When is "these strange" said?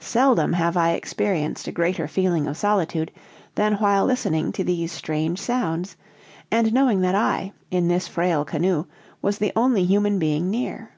4.62-5.38